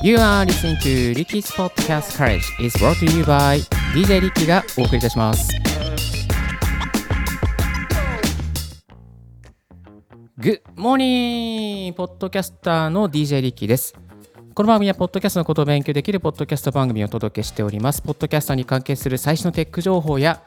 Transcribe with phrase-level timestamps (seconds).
[0.00, 3.58] You are listening to Ricky's Podcast Courage is brought to you by
[3.92, 5.50] DJ リッキーがお送りいたします。
[10.38, 11.92] Good morning!
[11.94, 13.92] ポッドキャスターの DJ リッキーです。
[14.54, 18.00] この番組はポッドキャストのことを勉強できるポッドキャスト番組をお届けしております。
[18.00, 20.40] ポッドキャスターに関係する最新のテック情報や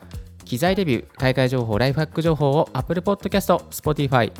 [0.45, 4.31] 機材レビュー、大会情報、ライフハック情報を Apple Podcast、Spotify、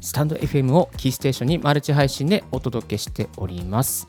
[0.00, 4.08] スタンド FM をキーステーションにマルチ配信でお届けしております。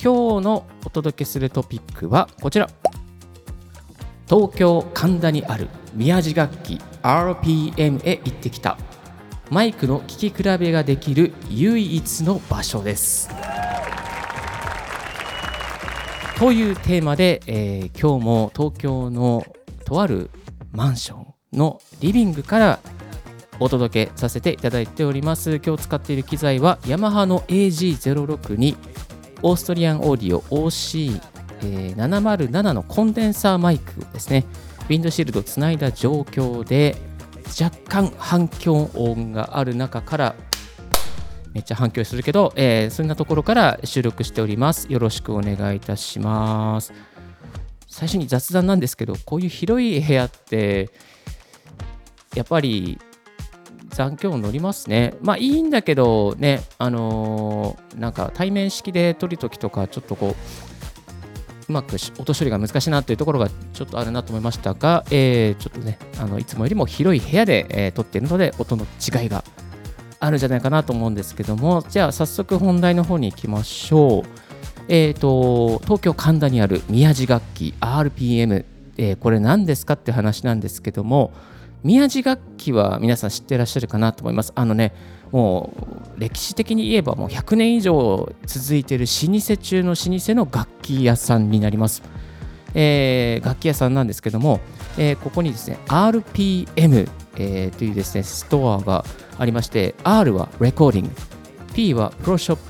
[0.00, 2.70] 今日のお届けするトピックはこちら。
[4.28, 8.78] 東京神田にある宮地楽器 RPM へ行ってきた。
[9.50, 13.28] マイクの聴き比べができる唯一の場所です。
[16.38, 19.44] というテーマで、えー今日も東京の
[19.84, 20.30] とある
[20.70, 22.78] マンションのリビングから
[23.58, 25.60] お届けさせていただいております。
[25.64, 28.76] 今日使っている機材はヤマハの AG06 に
[29.42, 34.44] オーストリアンオーディオ OC707、のコンデンサーマイクですね。
[34.88, 36.96] ウィンドシールドをつないだ状況で
[37.60, 40.34] 若干反響音がある中から
[41.52, 44.90] めっちゃ反響するけど、えーそんなところから収録しております。
[44.90, 46.92] よろしくお願いいたします。
[47.86, 50.90] 最初に雑談なんですけど、こういう広い部屋って、
[52.34, 52.98] やっぱり
[53.90, 55.14] 残響乗りますね。
[55.22, 60.34] まあいいんだけどね、あのーなんか対面式で撮るときとか、ちょっとこう、
[61.68, 69.44] うまく音処理が難しいなというところがちょっとあるなと思いましたが、えーちょっとね、あのいつもよりも広い部屋で、えー撮っているので、音の違いが
[70.20, 74.22] あるんじゃないかなと思うんですけども、じゃあ早速本題の方に行きましょう。
[74.88, 78.64] えー、と東京神田にある宮地楽器 RPM、
[78.96, 81.32] えーこれ何ですかって話なんですけども
[81.84, 84.52] 宮地楽器は皆さん知ってらっしゃるかなと思います。
[84.54, 84.92] あのね
[85.30, 85.72] も
[86.16, 92.02] う歴史的に言えばもう100年以上続いている老舗中の老舗の楽器屋さんになります、
[92.74, 94.60] えー楽器屋さんなんですけども、
[94.96, 99.04] えーここにですね RPM、えーというですねストアが
[99.38, 101.14] ありまして R はレコーディング
[101.74, 102.62] P はプロショップ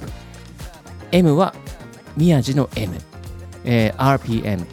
[1.13, 1.55] M は
[2.17, 2.95] 宮地の M、
[3.65, 4.67] えー RPM、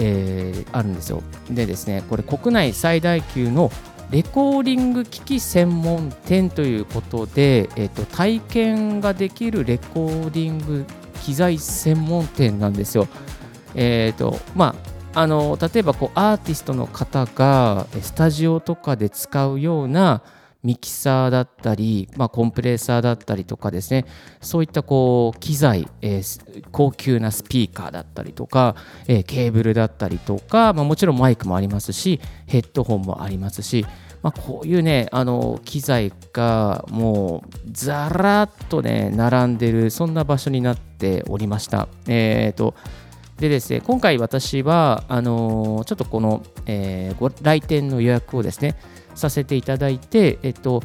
[0.00, 1.22] えーあるんですよ。
[1.50, 3.70] でですね、これ国内最大級の
[4.10, 10.84] レコーディング機器専門店ということで、えーと体験ができるレコーディング
[11.22, 13.06] 機材専門店なんですよ。
[13.74, 14.74] えーとま
[15.14, 20.22] あ、あの例えばこうアーティストの方がスタジオとかで使うような
[20.62, 24.04] ミキサーだったり、まあ、コンプレッサーだったりとかですね
[24.40, 28.76] そういったこう機材、えー高級なスピーカーだったりとか、
[29.06, 33.86] えーケーブルだったりとか、まあ、もちろんマイクもありますしヘッドホンもありますし、
[34.22, 41.88] まあ、こういうねあの機材がもうザラッとね並んでるそんな場所になっておりました。
[42.06, 42.74] えーと
[43.38, 48.76] でですね、今回私はあのーちょっとこの、えーご来店の予約をですね
[49.20, 50.82] させていただいて、えっと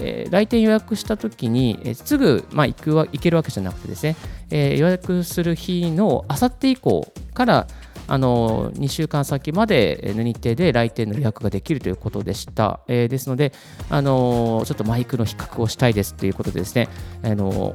[0.00, 4.16] えー来店予約したときに、えーすぐ、まあ、行くわ行けるわけじゃなくてですね、
[4.50, 7.66] えー予約する日のあさって以降から
[8.06, 12.80] あの2週間先までえー日程で来店の予約ができるということでした。
[12.88, 13.52] えーですので、
[13.88, 16.88] あのちょっとマイクの比較をしたいですということでですね、
[17.22, 17.74] あの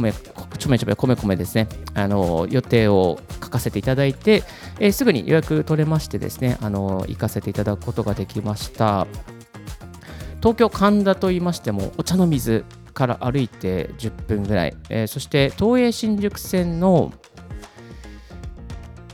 [0.00, 4.42] 米ちょめちょめ米米ですね、あの予定を書かせていただいて、
[4.80, 9.06] えーすぐに予約取れましてですね、あの行かせていただくことができました。
[10.40, 12.64] 東京神田と言いましてもお茶の水
[12.94, 17.12] から歩いて10分ぐらい、えーそして東映新宿線の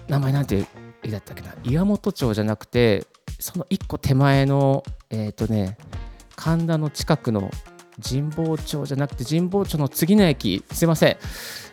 [0.09, 0.67] 名前なんて
[1.11, 1.55] だったっけな？
[1.65, 3.07] 岩本町じゃなくて
[3.39, 5.77] その1個手前のえっ、とね
[6.37, 7.51] 神田の近くの
[8.03, 11.17] 神保町じゃなくて神保町の次の駅すいません、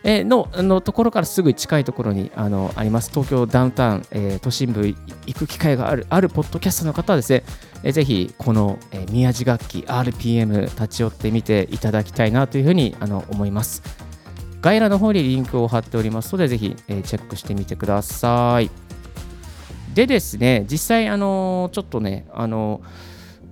[0.04, 3.10] えーのあのところからすぐ近いところにあのあります。
[3.10, 4.96] 東京ダウンタウン、えー都心部行
[5.34, 7.44] く機会があるあるポッドキャストの方はですね、
[7.82, 13.82] えーぜひこの、えー宮地楽器 RPM 立ち寄ってみていただきたいなというふうにあの思います。
[14.60, 18.70] 概要欄の方にリンクを貼っておりますのでぜひ、えーチェックしてみてください。
[19.92, 22.80] でですね実際あのちょっとねあの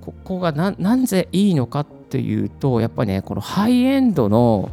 [0.00, 4.70] ここがななんぜいいのかってというとやっぱりねこのハイエンドの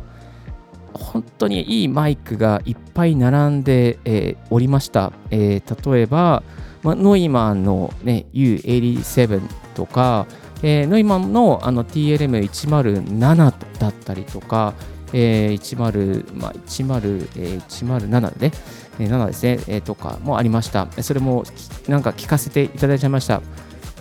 [0.93, 6.43] 本当にいいマイクがいっぱい並んで、えーおりました、えー例えば、
[6.81, 9.41] まあ、ノイマンの、ね、U87
[9.75, 10.25] とか、
[10.63, 14.73] えーノイマンのあの TLM107 だったりとか、
[15.13, 18.55] えー10まあ、10えー107でね、
[18.99, 20.87] えー7ですね、えーとかもありました。
[21.03, 23.41] それもきなんか聞かせていただいちゃいました。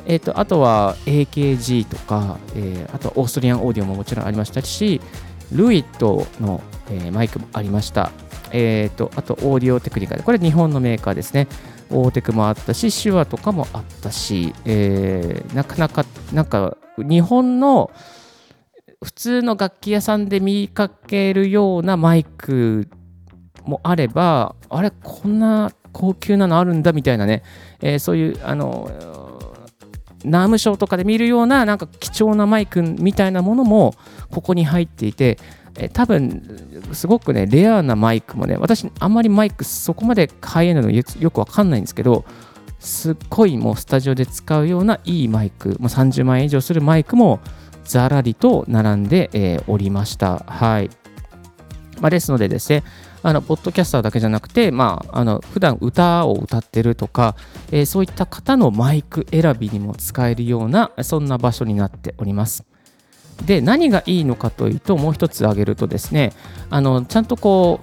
[0.07, 5.01] えー、とあとは AKG とか、えーあとはオーストリアンオーディオももちろんありましたし、
[5.53, 8.13] ルイットの、えーマイクもありました。
[8.53, 11.49] えーと、あとオーディオテクニカル、これ日本のメーカーですね。
[11.91, 17.91] オーテクもあったし、手話とかもあったし、えー、なかなか、なんか日本の
[19.03, 22.89] 普通の楽器屋さんで見かけるようなマイク
[23.65, 27.43] もあれば、あれ、こんな高級なのあるんだみたいなね、
[27.81, 28.91] えー、そういう、あの、
[30.27, 33.95] ナームショーとかで見るようななんか貴重なマイクみたいなものも
[34.31, 35.39] ここに入っていて、
[35.79, 42.25] え多分すごくねレアなマイクもね私あんまりマイクそこまで買えないのよくわかんないんですけど
[42.79, 47.41] すっごいもうスタジオで使うようないいマイクも30万円以上するマイクも
[47.85, 50.41] ざらりと並んで、えー、おりました。
[50.47, 50.91] はい、
[52.01, 52.83] まあ、ですのでですね
[53.27, 57.35] あのポッドキャスターだけじゃなくて、まあ、あの普段歌を歌ってるとか、
[57.73, 62.65] えー、そういった方のマイク選びにも使えるようなそんな場所になっております。
[63.45, 66.33] で何がいいのかというともう一つ挙げるとですね
[66.71, 67.81] あのちゃんとこ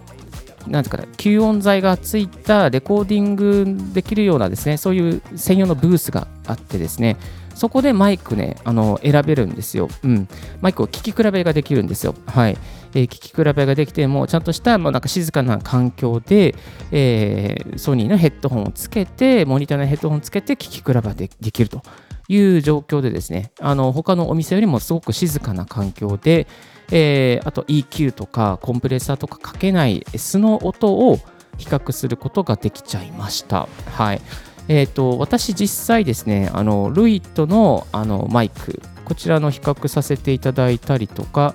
[0.65, 7.17] うなんですかね吸音材がついたレコーディングできるようなですねそういう専用のブースがあってですね
[7.53, 9.87] そこでマイクね、あの選べるんですよ。
[10.03, 10.27] うん。
[10.61, 12.15] マイクを聞き比べができるんですよ。
[12.25, 12.57] はい。
[12.93, 16.55] えー、聞き比べができて、もちゃんとした、もうなんか静かな環境で、
[16.91, 21.81] えー、ソニーのヘッドホンをつけて、モニターのヘッドホンをつけて聞き比べができると
[22.27, 26.47] いう状況でですね、あの他のお店よりもすごく静かな環境で、
[26.91, 31.17] えー、あと EQ とかコンプレッサーとかかけない素の音を
[31.57, 33.67] 比較することができちゃいました。
[33.91, 34.21] はい。
[34.69, 41.53] えーと、私、実際ですね、あのルイットのあのマイク、こちらの比較させていただいたりとか、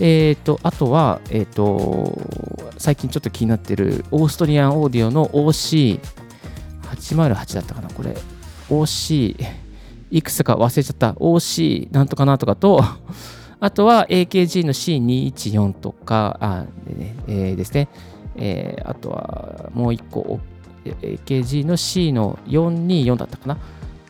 [0.00, 2.18] えーと、あとは、えーと、
[2.78, 8.16] 最近ちょっと気になってるオーストリアンオーディオの OC808 だったかな、これ。
[8.68, 9.36] OC、
[10.10, 11.12] いくつか忘れちゃった。
[11.12, 12.82] OC なんとかなとかと、
[13.60, 16.64] あとは AKG の C214 とか、あ、
[17.28, 17.88] えー、ですね。
[18.36, 20.40] えー、あとはもう一個
[20.84, 23.58] AKG の C の424だったかな。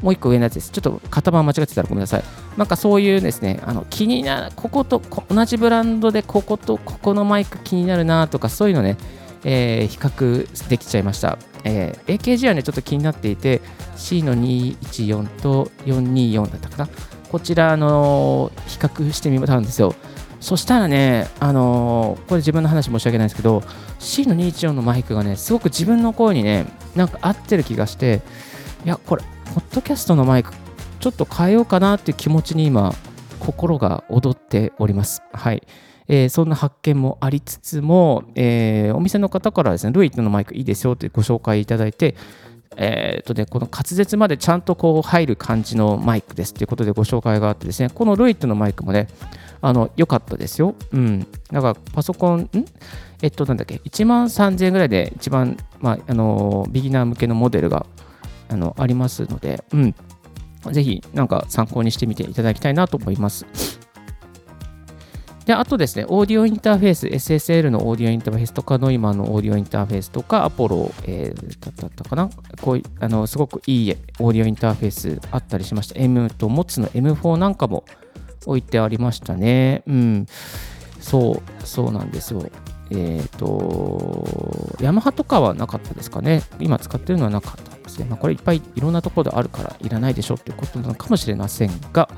[0.02, 0.70] もう一個上のやつです。
[0.70, 2.24] ちょっと型番間違ってたらごめんなさい。
[2.56, 8.96] なんかそういうですね、あの気になる、ここと同じブランドでこことここのマイク気になるなとか、そういうのね、
[9.44, 11.38] えー、比較できちゃいました。
[11.64, 13.60] えー、AKG はね、ちょっと気になっていて、
[13.96, 16.88] C の214と424だったかな。
[17.30, 19.94] こちら、の、比較してみたんですよ。
[20.40, 23.62] そしたらね、あのー、これ自分の話申し訳ないんですけど、
[23.98, 28.20] C の214のマイクがね、すごく自分の声にね、なんか合ってる気がして、
[28.84, 29.22] いや、これ、
[29.54, 30.52] ポッドキャストのマイク、
[30.98, 32.92] ちょっと変えようかなっていう気持ちに今、
[33.38, 35.22] 心が踊っております。
[35.32, 35.62] はい。
[36.08, 42.16] えー、そんな発見もありつつも、えー、お店の方からですね、ルイットのマイクいいですよってご紹介いただいて、
[42.76, 49.06] えーとね、この滑舌までちゃんとこう入る感じのマイクですということでご紹介があってですね、このルイットのマイクもね、
[49.60, 50.74] あの良かったですよ。
[50.90, 51.20] うん。
[51.52, 52.50] だからパソコン、ん？
[53.22, 57.86] えっと、なんだっけ、1万3000円ぐらいで一番、まあ、あの、ビギナー向けのモデルが
[58.48, 59.94] あのありますので、うん。
[60.72, 63.46] ぜひ、なんか参考にしてみていただきたいなと思います。
[65.44, 72.30] で、あとですね、オーディオインターフェース、SSL のオーディオインターフェースとか、ノイマンのオーディオインターフェースとか、アポロ、えー、だったかな？
[72.62, 76.00] こうい、あの、すごくいいオーディオインターフェースあったりしました。
[76.00, 77.84] M と MOTS の M4 なんかも
[78.46, 79.82] 置いてありましたね。
[79.86, 80.26] うん。
[80.98, 82.42] そう、そうなんですよ。
[82.90, 86.42] えっ、ー、と、ヤマハとかはなかったですかね？
[86.58, 88.06] 今使ってるのはなかったですね。
[88.08, 92.08] まあ、これいっぱいいろんなところであるからいらないでしょっていうことなのかもしれませんが、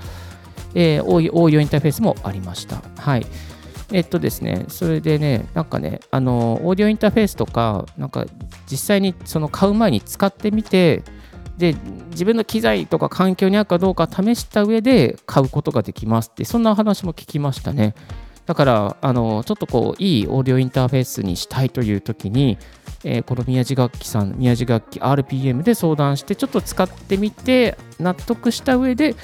[0.75, 2.83] えー、応用インターフェースもありました。
[2.99, 3.26] はい。
[3.92, 8.26] えっとですね、それでね、なんかね、あの、オーディオインターフェースとか、なんか
[8.71, 11.04] 実際にその買う前に使ってみて、
[11.56, 11.76] で、
[12.11, 17.95] 自分の機材とか環境に合うかどうか試した上で買うことができますって、そんな話も聞きましたね。
[18.46, 22.58] だから、あの、ちょっとこう、いいオーディオインターフェースにしたいという時に、
[23.04, 29.16] えー、この宮地楽器さん、宮地楽器 RPM で相談して、ちょっと使ってみて、納得した上で、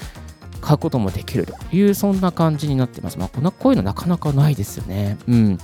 [0.59, 3.17] 買うこともできるという、そんな感じになってます。
[3.17, 5.17] まあ、こんなこういうのなかなかないですよね。
[5.27, 5.57] うん。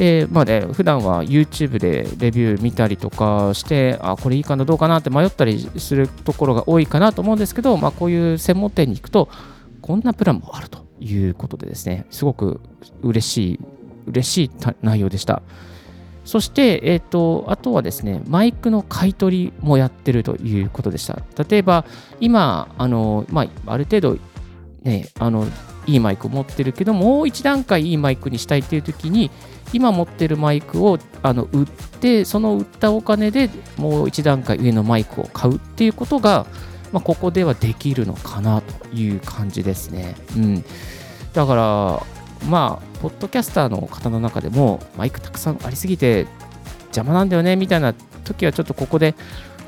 [0.00, 9.28] えー、まあね、普段は YouTube でレビュー見たりとかして、あ、これいいかな、どうかなって迷ったりするところが多いかなと思うんですけど、まあ、こういう専門店に行くと、
[9.82, 12.60] こんなプランもあるということでですね、すごく
[13.02, 13.60] 嬉しい、
[14.06, 14.50] 嬉しい
[14.82, 15.42] 内容でした。
[16.24, 21.22] そして、えっ、ー、と、あとはですね、マイクの買い取りもやってるということでした。
[21.48, 21.86] 例えば、
[22.20, 24.18] 今、あの、まあ、ある程度、
[24.82, 25.46] ね、あの、
[25.86, 29.30] いいマイクを持ってるけど、もう一段階いいマイクにしたいっていう時に、
[29.72, 36.46] 今持ってるマイクをあの売って、その売ったお金でもう一段階上のマイクを買うっていうことが、
[36.92, 40.16] まあ、ここではできるのかなという感じですね。
[40.36, 40.64] うん。
[41.32, 42.02] だから、
[42.48, 46.26] まあ、ポッドキャスターの方の中でも、マイクたくさんありすぎて、
[46.88, 49.14] 邪魔なんだよねみたいな時はちょっとここで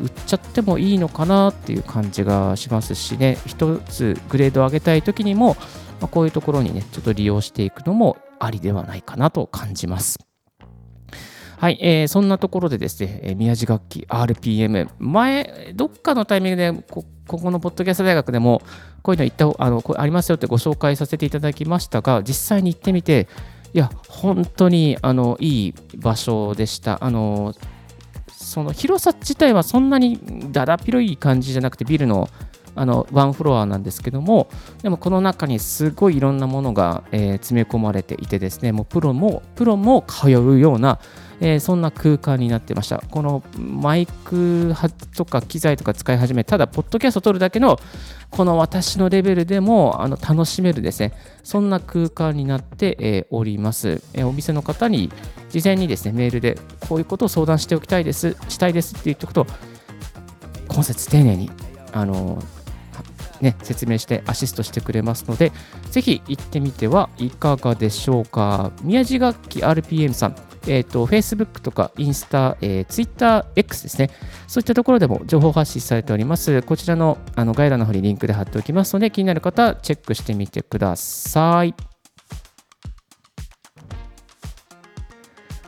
[0.01, 5.57] 売っちゃってもいいのかなっていう感じがしますしね一つグレードを上げたい時にも、
[6.01, 10.30] まあ、こういうところにねちょっと利用していくのもありではないかなと感じます。
[11.61, 18.63] はい、えー、そんなところでですね、宮地楽器 RPM、前、どっかのタイミングでこ、ここのポッドキャスト大学でも、
[19.03, 23.29] こういうの言ったあのこありますよってご紹介させていただきましたが、実際に行ってみて、
[23.75, 26.97] いや、本当にあのいい場所でした。
[27.05, 27.53] あの
[28.29, 30.19] その広さ自体はそんなに
[30.53, 32.31] だだ広い感じじゃなくて、ビルの
[32.75, 34.49] あのワンフロアなんですけども、
[34.83, 40.99] でもこの中にすごいいろんなものが、えー、詰め込まれていてですね、もうプロもプロも通うような、
[41.41, 43.03] えー、そんな空間になってました。
[43.11, 44.75] このマイク
[45.17, 47.79] とか機材とか使い始め、ただ、ポッドキャストを撮るだけの、
[48.31, 55.11] この私のレベルでもあの楽しめるですね、そんな空間になって、え、おります、え、お店の方に
[55.49, 59.47] 事前にですね、メールでこういうことを相談しておきたいです、したいですって言っておくと、
[60.69, 61.51] 今節丁寧に、
[61.93, 62.43] あの
[63.41, 65.53] ね、説明してアシストしてくれますので、
[65.91, 68.71] ぜひ行ってみてはいかがでしょうか。
[68.83, 74.11] 宮地楽器 RPM さん、えっ、ー、と、Facebook とかインスタ、えー、TwitterX ですね。
[74.47, 76.63] そういったところでも情報発信されております。
[76.63, 81.75] こちらのあの概要欄の方にリンクで貼っておきますので、気になる方、チェックしてみてください。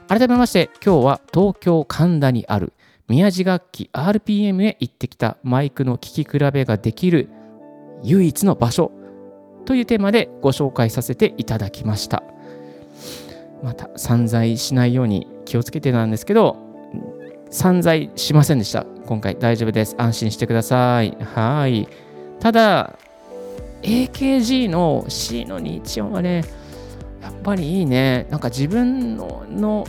[0.09, 2.75] 改めまして、今日は東京神田にある
[3.09, 7.29] 宮地楽器 RPM へ行ってきたマイクの聴き比べができる
[8.03, 8.93] 唯一の場所
[9.65, 12.23] というテーマでご紹介させていただきました。
[13.63, 16.57] また散財しないように気をつけてなんですけど、
[17.51, 18.87] 散財しませんでした。
[19.07, 19.95] 今回大丈夫です。
[19.99, 21.17] 安心してください。
[21.35, 21.89] はい。
[22.41, 22.99] ただ、
[23.83, 26.45] AKG の C の21音はね、
[27.21, 28.27] やっぱりいいね。
[28.31, 29.87] なんか自分のの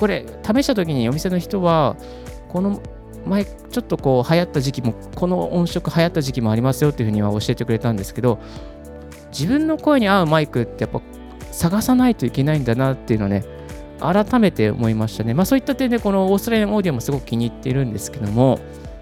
[0.00, 1.94] これ試した時にお店の人は
[2.48, 2.80] この
[3.26, 8.38] 前ちょっとこう流行った時期もこの音色流行った時期もありますよっていうふうには教えてくれたんですけど
[9.30, 11.02] 自分の声に合うマイクってやっぱ
[11.52, 13.44] 探さないといけないんだなっていうのをね、
[14.00, 15.34] 改めて思いましたね。
[15.34, 18.58] まあそういった点でこのオーストラリアンオーディオもすごく気に入っているんですけども、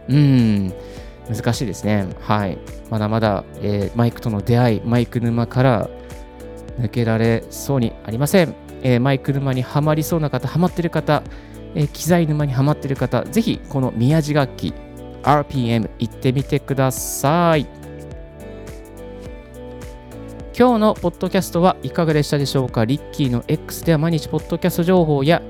[0.09, 0.73] うん、
[1.29, 2.09] 難しいですね。
[2.21, 2.59] はい。
[2.91, 5.89] まだまだ、えー、マイクとの出会い、マイク沼から
[6.81, 8.55] 抜けられそうにありません。
[8.83, 11.23] えー、マイク沼にはまりそうな方、はまってる方、
[11.75, 14.75] えー、機材沼にはまってる方、ぜひこの宮地楽器
[15.23, 17.78] RPM 行ってみてください。
[20.59, 22.85] 今日のポッドキャストはいかがでしたでしょうか？
[22.85, 25.41] リッキーの X では毎日ポッドキャスト情報や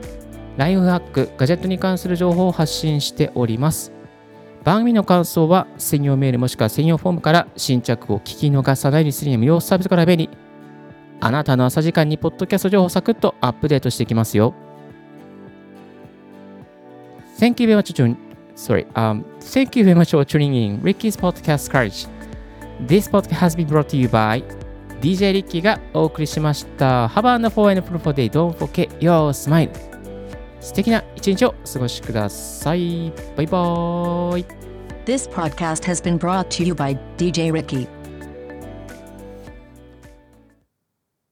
[0.59, 3.91] ライフハック、ガジェットに関する情報を発信しております。
[4.65, 10.29] 番組の感想は専用メールもしくは専用フォームから新着を聞き逃さないようにするには無料サービスから便利。
[11.21, 14.53] あなたの朝時間にポッドキャスト情報をサクッとアップデートしていきますよ。
[17.39, 18.15] Thank you very much for
[18.57, 22.07] sorry, um, thank you very much for tuning in Ricky's Podcast Courage.
[22.87, 24.45] This podcast has been brought to you by
[25.01, 27.07] DJ リッキーがお送りしました。
[27.09, 28.31] Have a wonderful and fruitful day.
[28.31, 29.71] Don't forget your smile.
[30.61, 33.13] 素敵な一日をお過ごしください。
[33.37, 34.45] バイバーイ。
[35.05, 37.98] This podcast has been brought to you by DJ Ricky.